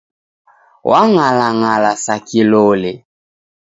[0.89, 2.93] Wang'alang'ala sa kilole.